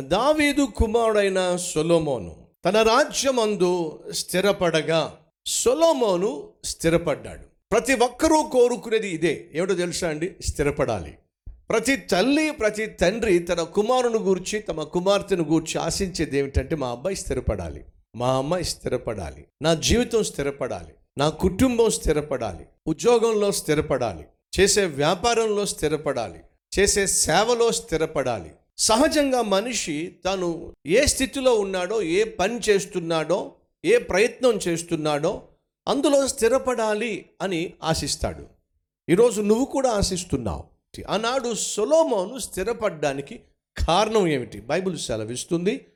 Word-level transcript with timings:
దావీదు 0.00 0.68
కుమారుడైన 0.76 1.56
సొలోమోను 1.56 2.36
తన 2.64 2.82
రాజ్యమందు 2.82 4.02
స్థిరపడగా 4.12 5.16
సొలోమోను 5.46 6.48
స్థిరపడ్డాడు. 6.64 7.40
ప్రతి 7.72 7.94
ఒక్కరూ 7.94 8.42
కోరుకునేది 8.42 9.08
ఇదే. 9.08 9.48
ఏమిటో 9.54 9.74
తెలుసా 9.74 10.08
అండి? 10.08 10.32
స్థిరపడాలి. 10.42 11.18
ప్రతి 11.70 11.96
తల్లి 11.96 12.50
ప్రతి 12.50 12.86
తండ్రి 12.86 13.38
తన 13.38 13.62
కుమారుని 13.62 14.18
గూర్చి 14.18 14.58
తమ 14.58 14.82
కుమార్తెను 14.82 15.44
గూర్చి 15.44 15.80
ఆశించేది 15.80 16.38
ఏమిటంటే 16.38 16.76
మా 16.76 16.88
అబ్బాయి 16.88 17.16
స్థిరపడాలి. 17.16 17.84
మా 18.16 18.36
అమ్మాయి 18.36 18.64
స్థిరపడాలి. 18.64 19.44
నా 19.62 19.74
జీవితం 19.74 20.22
స్థిరపడాలి. 20.22 20.94
నా 21.18 21.28
కుటుంబం 21.28 21.90
స్థిరపడాలి. 21.90 22.66
ఉద్యోగంలో 22.86 23.52
స్థిరపడాలి. 23.52 24.24
చేసే 24.60 24.84
వ్యాపారంలో 24.84 25.66
స్థిరపడాలి. 25.66 26.40
చేసే 26.78 27.06
సేవలో 27.06 27.72
స్థిరపడాలి. 27.72 28.50
సహజంగా 28.78 29.42
మనిషి 29.42 30.16
తను 30.24 30.74
ఏ 30.86 31.06
స్థితిలో 31.06 31.54
ఉన్నాడో 31.54 32.02
ఏ 32.02 32.24
పని 32.24 32.58
చేస్తున్నాడో 32.58 33.52
ఏ 33.84 33.98
ప్రయత్నం 33.98 34.50
చేస్తున్నాడో 34.50 35.42
అందులో 35.88 36.28
స్థిరపడాలి 36.28 37.30
అని 37.42 37.72
ఆశిస్తాడు. 37.82 38.46
ఈరోజు 39.08 39.42
నువ్వు 39.42 39.64
కూడా 39.64 39.90
ఆశిస్తున్నావు. 39.90 40.64
ఆనాడు 41.08 41.54
సొలోమోను 41.54 42.38
స్థిరపడడానికి 42.38 43.40
కారణం 43.88 44.26
ఏమిటి? 44.26 44.60
బైబిల్ 44.60 44.98
సెలవిస్తుంది. 44.98 45.86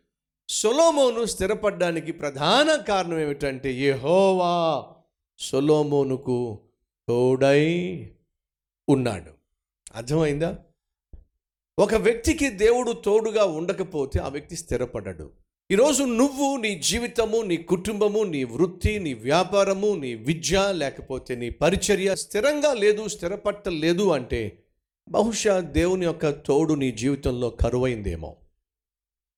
సొలోమోను 0.49 1.25
స్థిరపడడానికి 1.25 2.13
ప్రధాన 2.13 2.75
కారణం 2.75 3.21
ఏమిటంటే 3.21 3.73
యహోవా 3.73 4.85
సొలోమోనుకు 5.39 6.59
తోడై 7.09 7.65
ఉన్నాడు. 8.89 9.33
అర్థమైందా? 9.95 10.59
ఒక 11.81 11.95
వ్యక్తికి 11.95 12.49
దేవుడు 12.49 12.93
తోడుగా 12.93 13.45
ఉండకపోతే 13.45 14.19
ఆ 14.19 14.29
వ్యక్తి 14.29 14.57
స్థిరపడడు. 14.57 15.31
ఈరోజు 15.71 16.03
నువ్వు 16.03 16.57
నీ 16.57 16.79
జీవితము 16.79 17.43
నీ 17.43 17.57
కుటుంబము 17.57 18.23
నీ 18.23 18.45
వృత్తి 18.45 18.99
నీ 18.99 19.15
వ్యాపారము 19.15 19.95
నీ 19.95 20.15
విద్య 20.15 20.69
లేకపోతే 20.71 21.35
నీ 21.35 21.51
పరిచర్య 21.51 22.17
స్థిరంగా 22.17 22.73
లేదు 22.73 23.09
స్థిరపట్టలేదు 23.09 24.11
అంటే 24.13 24.59
బహుశా 25.09 25.61
దేవుని 25.61 26.07
యొక్క 26.07 26.31
తోడు 26.31 26.75
నీ 26.75 26.93
జీవితంలో 26.93 27.51
కరువైందేమో. 27.51 28.37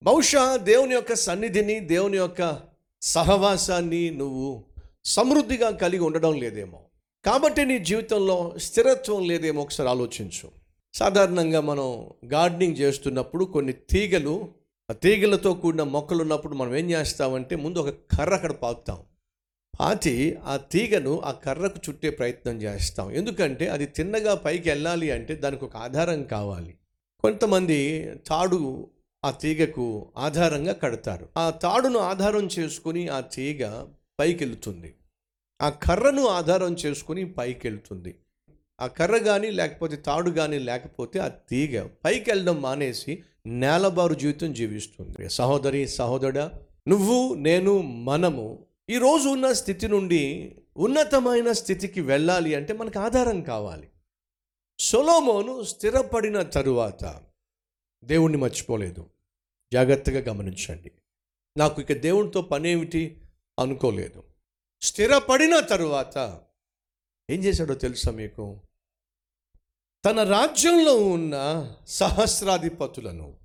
బహుశా 0.03 0.57
దేవుని 0.57 0.95
యొక్క 0.95 1.15
సన్నిధిని 1.15 1.81
దేవుని 1.81 2.17
యొక్క 2.17 2.61
సహవాసాన్ని 3.03 4.11
నువ్వు 4.11 4.65
సమృద్ధిగా 5.05 5.71
కలిగి 5.71 6.03
ఉండడం 6.03 6.41
లేదేమో. 6.41 6.81
కాబట్టి 7.25 7.65
నీ 7.65 7.79
జీవితంలో 7.79 8.55
స్థిరత్వం 8.59 9.29
లేదేమో 9.29 9.63
ఒకసారి 9.63 9.91
ఆలోచించు. 9.91 10.62
సాధారణంగా 10.95 11.61
మనం 11.61 12.11
గార్డెనింగ్ 12.33 12.77
చేస్తున్నప్పుడు 12.77 13.45
కొన్ని 13.45 13.73
తీగలు 13.73 14.49
ఆ 14.91 14.95
తీగలతో 14.95 15.55
కూడిన 15.55 15.83
మొక్కలు 15.83 16.23
ఉన్నప్పుడు 16.23 16.55
మనం 16.55 16.77
ఏం 16.77 16.91
చేస్తామంటే 16.91 17.57
ముందు 17.57 17.79
ఒక 17.79 17.89
కర్ర 17.89 18.35
అక్కడ 18.35 18.53
పాకుతాం. 18.53 18.99
పాతి 19.81 20.39
ఆ 20.45 20.57
తీగను 20.57 21.21
ఆ 21.21 21.31
కర్రకు 21.31 21.81
చుట్టే 21.89 22.11
ప్రయత్నం 22.11 22.63
చేస్తాం. 22.63 23.11
ఎందుకంటే 23.11 23.69
అది 23.69 23.87
తిన్నగా 23.87 24.35
పైకి 24.35 24.71
వెళ్ళాలి 24.71 25.11
అంటే 25.11 25.35
దానికి 25.35 25.65
ఒక 25.65 25.77
ఆధారం 25.77 26.25
కావాలి. 26.25 26.75
కొంతమంది 27.23 28.11
తాడు 28.27 28.91
ఆ 29.25 29.31
తీగకు 29.31 30.13
ఆధారంగా 30.17 30.73
కడతారు. 30.73 31.29
ఆ 31.37 31.51
తాడును 31.51 31.99
ఆధారం 31.99 32.49
చేసుకుని 32.59 33.09
ఆ 33.09 33.21
తీగ 33.21 33.87
పైకి 34.21 34.45
వెళుతుంది 34.45 34.95
ఆ 35.63 35.69
కర్రను 35.69 36.27
ఆధారం 36.27 36.75
చేసుకుని 36.75 37.33
పైకి 37.33 37.69
వెళుతుంది 37.69 38.15
ఆ 38.83 38.87
కర్ర 38.87 39.19
కానీ 39.19 39.51
లేకపోతే 39.51 39.97
తాడు 39.97 40.31
కానీ 40.31 40.59
లేకపోతే 40.59 41.19
ఆ 41.19 41.29
తీగ 41.29 41.89
పైకి 42.05 42.31
వెళ్ళడం 42.31 42.63
మానేసి 42.63 43.23
నేలబారు 43.47 44.15
జీవితం 44.15 44.53
జీవిస్తుంది. 44.53 45.31
సహోదరి 45.31 45.89
సహోదరుడా 45.89 46.53
నువ్వు 46.89 47.35
నేను 47.35 47.83
మనము 47.83 48.67
ఈ 48.91 48.99
రోజు 48.99 49.29
ఉన్న 49.29 49.53
స్థితి 49.53 49.89
నుండి 49.89 50.55
ఉన్నతమైన 50.77 51.53
స్థితికి 51.53 52.01
వెళ్ళాలి 52.01 52.55
అంటే 52.55 52.73
మనకు 52.73 52.99
ఆధారం 52.99 53.43
కావాలి. 53.43 53.89
సొలోమోను 54.79 55.63
స్థిరపడిన 55.63 56.43
తరువాత 56.43 57.21
దేవుణ్ణి 58.05 58.39
మర్చిపోలేదు. 58.39 59.07
జాగ్రత్తగా 59.73 60.21
గమనించండి. 60.21 60.93
నాకు 61.57 61.81
ఇక 61.83 61.93
దేవునితో 61.93 62.43
పనేమిటి 62.43 63.21
అనుకోలేదు. 63.59 64.23
స్థిరపడిన 64.83 65.61
తరువాత 65.61 66.41
ఏం 67.31 67.45
చేశాడో 67.45 67.75
తెలుసా 67.75 68.11
మీకు? 68.11 68.61
తన 70.05 70.23
రాజ్యంలో 70.23 70.97
ఉన్న 70.97 71.67
సహస్రాధిపతులను 71.89 73.37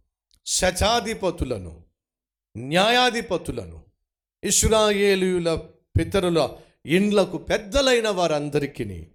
శతాధిపతులను 0.45 1.81
న్యాయాధిపతులను 2.57 3.83
ఇస్రాయేలీయుల 4.43 5.55
పితరుల 5.99 6.49
ఇండ్లకు 6.85 7.37
పెద్దలైన 7.37 8.09
వారందరికీ 8.09 9.07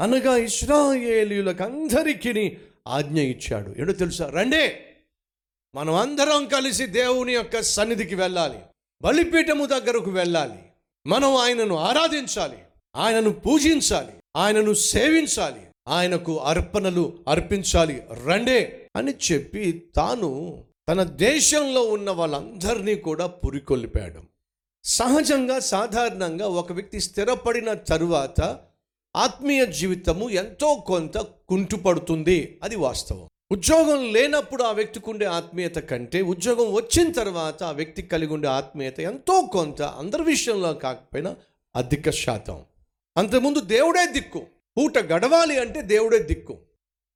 అనగా 0.00 0.36
ఇస్రాయేలీయులకు 0.36 1.62
అందరికీ 1.62 2.56
ఆజ్ఞ 2.88 3.20
ఇచ్చాడు. 3.20 3.74
ఏడో 3.78 3.92
తెలుసా? 3.92 4.30
రండే. 4.30 4.96
మనం 5.74 5.94
అందరం 5.94 6.46
కలిసి 6.46 6.86
దేవుని 6.86 7.32
యొక్క 7.32 7.62
సన్నిధికి 7.62 8.14
వెళ్ళాలి. 8.14 8.58
బలిపీఠము 9.02 9.66
దగ్గరకు 9.66 10.10
వెళ్ళాలి. 10.10 10.62
మనం 11.06 11.36
ఆయనను 11.36 11.76
ఆరాధించాలి. 11.76 12.58
ఆయనను 12.96 13.30
పూజించాలి. 13.30 14.12
ఆయనను 14.36 14.74
సేవించాలి. 14.74 15.69
ఆయనకు 15.88 16.38
అర్పణలు 16.38 17.12
అర్పించాలి 17.28 18.02
రండే 18.26 18.90
అని 18.96 19.14
చెప్పి 19.32 19.90
తాను 19.96 20.64
తన 20.88 21.02
దేశంలో 21.02 21.82
ఉన్న 21.82 22.10
వాళ్ళందరినీ 22.10 22.94
కూడా 22.94 23.26
పురికొల్పాడు. 23.26 24.20
సహజంగా 24.84 25.58
సాధారణంగా 25.58 26.46
ఒక 26.48 26.72
వ్యక్తి 26.72 27.00
స్థిరపడిన 27.00 27.72
తరువాత 27.72 28.58
ఆత్మీయ 29.16 29.66
జీవితము 29.66 30.30
ఎంతో 30.30 30.74
కొంత 30.74 31.18
కుంటుపడుతుంది. 31.18 32.60
అది 32.62 32.76
వాస్తవం. 32.76 33.28
ఉద్యోగం 33.52 34.12
లేనప్పుడు 34.12 34.62
ఆ 34.62 34.72
వ్యక్తికి 34.72 35.10
ఉండే 35.10 35.26
ఆత్మీయత 35.26 35.76
కంటే 35.76 36.22
ఉద్యోగం 36.22 36.72
వచ్చిన 36.72 37.12
తర్వాత 37.12 37.62
ఆ 37.62 37.70
వ్యక్తి 37.70 38.02
కలిగి 38.02 38.32
ఉండే 38.32 38.48
ఆత్మీయత 38.48 39.00
ఎంతో 39.00 39.42
కొంత 39.42 39.82
అందరి 39.82 40.22
విషయంలో 40.22 40.74
కాకపోయినా 40.74 41.36
అధిక 41.76 42.10
శాతం. 42.10 42.64
అంతకుముందు 43.16 43.60
దేవుడే 43.60 44.06
దిక్కు. 44.06 44.42
పూట 44.78 44.98
గడవాలి 44.98 45.60
అంటే 45.60 45.82
దేవుడే 45.82 46.18
దిక్కు. 46.18 46.58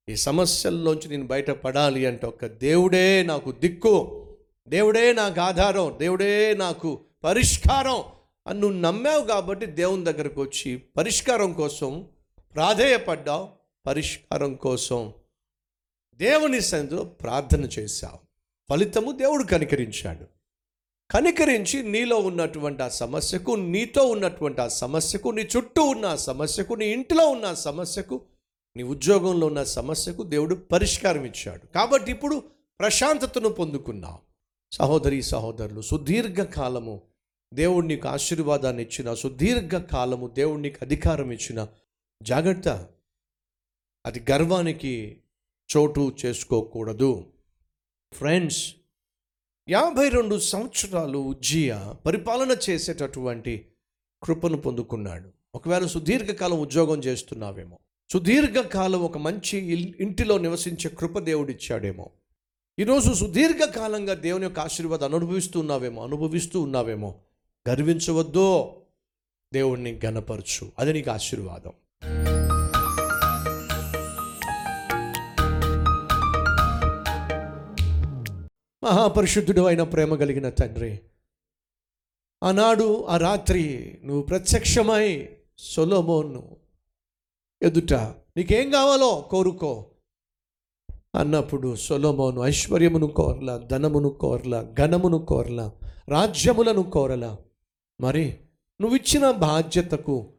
ఈ 0.09 0.17
సమస్యల్లోంచి 0.17 1.09
నేను 1.09 1.27
బయటపడాలి 1.27 2.07
అంటే 2.07 2.27
ఒక 2.27 2.47
దేవుడే 2.47 3.23
నాకు 3.23 3.53
దిక్కు. 3.53 4.21
దేవుడే 4.69 5.13
నాకు 5.13 5.41
ఆధారం. 5.41 5.97
దేవుడే 5.99 6.55
నాకు 6.55 7.01
పరిష్కారం 7.25 8.03
అని 8.47 8.61
నువ్వు 8.61 8.79
నమ్మావు 8.79 9.25
కాబట్టి 9.25 9.67
దేవుని 9.67 10.05
దగ్గరకు 10.05 10.43
వచ్చి 10.43 10.77
పరిష్కారం 10.97 11.53
కోసం 11.53 12.07
ప్రాధేయపడ్డావు 12.55 13.49
పరిష్కారం 13.87 14.55
కోసం 14.55 15.13
దేవుని 16.15 16.61
సన్నిధిలో 16.61 17.05
ప్రార్థన 17.05 17.65
చేశావు. 17.65 18.19
ఫలితము 18.71 19.13
దేవుడు 19.13 19.45
కనికరించాడు. 19.45 20.25
కనికరించి 21.11 21.83
నీలో 21.83 22.17
ఉన్నటువంటి 22.17 22.83
ఆ 22.83 22.89
సమస్యకు 22.89 23.51
నీతో 23.51 24.07
ఉన్నటువంటి 24.07 24.61
ఆ 24.61 24.69
సమస్యకు 24.69 25.29
నీ 25.29 25.43
చుట్టూ 25.43 25.83
ఉన్న 25.83 26.07
ఆ 26.07 26.17
సమస్యకు 26.17 26.75
నీ 26.75 26.87
ఇంట్లో 26.87 27.29
ఉన్న 27.29 27.45
ఆ 27.45 27.55
సమస్యకు 27.55 28.21
నీ 28.77 28.83
ఉద్యోగంలో 28.83 29.47
ఉన్న 29.47 29.63
సమస్యకు 29.63 30.23
దేవుడు 30.23 30.55
పరిష్కారం 30.55 31.25
ఇచ్చాడు. 31.25 31.67
కాబట్టి 31.67 32.11
ఇప్పుడు 32.11 32.43
ప్రశాంతతను 32.81 33.49
పొందుకున్నావు 33.49 34.19
సహోదరి 34.73 35.23
సహోదరులు 35.23 35.81
సుదీర్ఘ 35.81 36.45
కాలము 36.45 37.03
దేవుడు 37.55 37.87
నీకు 37.87 38.09
ఆశీర్వాదాన్ని 38.09 38.83
ఇచ్చిన 38.83 39.15
సుదీర్ఘ 39.15 39.71
కాలము 39.71 40.27
దేవుడు 40.27 40.61
నీకు 40.61 40.79
అధికారం 40.83 41.31
ఇచ్చిన 41.31 41.69
జాగ్రత్త. 42.23 42.87
అది 44.07 44.25
గర్వానికి 44.31 45.21
చోటు 45.77 46.17
చేసుకోకూడదు. 46.27 47.27
ఫ్రెండ్స్ 48.13 48.75
యాభై 49.69 50.09
రెండు 50.09 50.39
సంవత్సరాలు 50.39 51.35
జియా 51.43 51.95
పరిపాలన 52.07 52.57
చేసేటటువంటి 52.71 53.67
కృపను 54.23 54.57
పొందుకున్నాడు. 54.57 55.29
ఒకవేళ 55.55 55.87
సుదీర్ఘకాలం 55.87 56.61
ఉద్యోగం 56.61 56.99
చేస్తున్నావేమో 56.99 57.79
సుదీర్ఘకాలం 58.13 59.01
ఒక 59.01 59.19
మంచి 59.19 59.59
ఇల్- 59.59 59.95
ఇంటిలో 60.01 60.39
నివసించే 60.39 60.91
కృప 60.91 61.19
దేవుడిచ్చాడేమో 61.19 62.11
ఈరోజు 62.79 63.13
సుదీర్ఘకాలంగా 63.13 64.15
దేవుని 64.15 64.45
యొక్క 64.45 64.61
ఆశీర్వాదం 64.61 65.15
అనుభవిస్తూ 65.15 65.61
ఉన్నావేమో 65.61 66.03
అనుభవిస్తూ 66.03 66.61
ఉన్నావేమో 66.61 67.15
గర్వించవద్దో 67.69 68.49
దేవుణ్ణి 69.53 70.01
గనపరచు 70.05 70.73
అది 70.79 70.93
నీకు 70.93 71.11
ఆశీర్వాదం. 71.11 71.73
మహాపరిశుద్ధుడు 78.85 79.61
అయిన 79.61 79.83
ప్రేమ 79.83 80.15
కలిగిన 80.15 80.49
తండ్రి. 80.49 81.01
ఆనాడు 82.43 83.05
ఆ 83.05 83.17
రాత్రి 83.17 83.63
నువ్వు 84.05 84.23
ప్రత్యక్షమై 84.23 85.29
సొలోమోను 85.59 86.57
ఎదుట 87.63 87.95
నీకేం 88.37 88.71
కావాలో 88.71 89.29
కోరుకో 89.31 89.87
అన్నప్పుడు 91.15 91.77
సొలోమోను 91.77 92.41
ఐశ్వర్యమును 92.41 93.07
కోరల 93.07 93.57
ధనమును 93.57 94.09
కోరల 94.09 94.75
ఘనమును 94.79 95.19
కోరల 95.19 95.71
రాజ్యములను 96.09 96.83
కోరలా. 96.83 97.39
మరి 98.01 98.37
నువ్విచ్చిన 98.81 99.31
బాధ్యతకు 99.31 100.33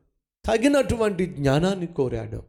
తగినటువంటి 0.46 1.26
జ్ఞానాన్ని 1.26 1.88
కోరాడు. 1.88 2.44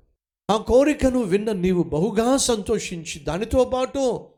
ఆ 0.51 0.57
కోరికను 0.57 1.19
విన్న 1.19 1.53
నీవు 1.53 1.83
బహుగా 1.83 2.37
సంతోషించి 2.37 3.19
దానితో 3.19 3.65
పాటు 3.65 4.29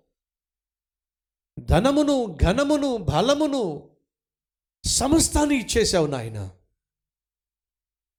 ధనమును 1.64 2.38
ఘనమును 2.42 2.96
బలమును 2.96 3.88
సమస్తాన్ని 4.84 5.58
ఇచ్చేసావు 5.58 6.06
నాయన. 6.06 6.50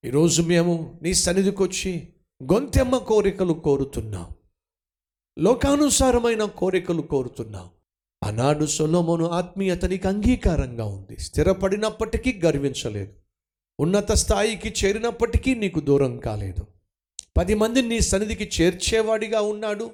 ఈరోజు 0.06 0.41
మేము 0.41 1.00
నీ 1.01 1.13
సన్నిధికి 1.13 1.63
వచ్చి 1.63 2.07
గొంతెమ్మ 2.44 2.97
కోరికలు 2.97 3.53
కోరుతున్నాం. 3.53 4.30
లోకానుసారమైన 5.39 6.44
కోరికలు 6.44 7.01
కోరుతున్నాం. 7.01 7.69
ఆనాడు 8.24 8.65
సొలోమోను 8.65 9.30
ఆత్మీయతనికి 9.30 10.07
అంగీకారంగా 10.07 10.86
ఉంది. 10.86 11.18
స్థిరపడినప్పటికీ 11.18 12.41
గర్వించలేదు. 12.45 13.13
ఉన్నత 13.80 14.12
స్థాయికి 14.12 14.86
చేరినప్పటికీ 14.86 15.56
నీకు 15.56 15.80
దూరం 15.80 16.19
కాలేదు. 16.19 16.68
పది 17.38 17.53
మందిని 17.53 17.88
నీ 17.88 18.00
సన్నిధికి 18.00 18.63
చేర్చేవాడిగా 18.63 19.41
ఉన్నాడు. 19.41 19.91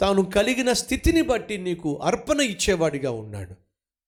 తాను 0.00 0.22
కలిగిన 0.22 0.72
స్థితిని 0.72 1.22
బట్టి 1.22 1.58
నీకు 1.58 2.00
అర్పణ 2.02 2.40
ఇచ్చేవాడిగా 2.40 3.10
ఉన్నాడు. 3.10 3.54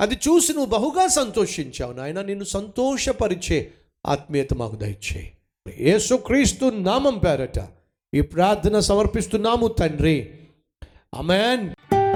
అది 0.00 0.14
చూసి 0.14 0.52
నువ్వు 0.52 0.67
బహుగా 0.67 1.06
సంతోషించావు 1.06 1.93
నాయన. 1.93 2.23
నిన్ను 2.23 2.44
సంతోషపరిచే 2.44 3.70
ఆత్మీయత 4.06 4.55
మాకు 4.55 4.76
దయచేయి. 4.76 5.32
యేసుక్రీస్తు 5.81 6.64
నామం 6.64 7.19
పేరట 7.19 7.69
ఈ 8.14 8.20
ప్రార్థన 8.20 8.81
సమర్పిస్తున్నాము 8.81 9.69
తండ్రి. 9.69 10.31
అమెన్ 11.14 11.94